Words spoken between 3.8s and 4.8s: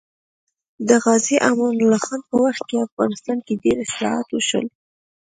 اصلاحات وشول